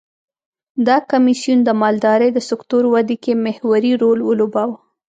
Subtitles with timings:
[0.87, 4.77] دا کمېسیون د مالدارۍ د سکتور ودې کې محوري رول ولوباوه.